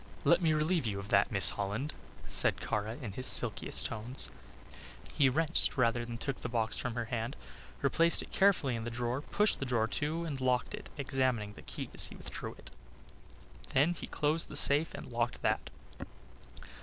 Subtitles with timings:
[0.23, 1.93] "Let me relieve you of that, Miss Holland,"
[2.27, 4.29] said Kara, in his silkiest tones.
[5.13, 7.35] He wrenched rather than took the box from her hand,
[7.83, 11.61] replaced it carefully in the drawer, pushed the drawer to and locked it, examining the
[11.61, 12.71] key as he withdrew it.
[13.75, 15.69] Then he closed the safe and locked that.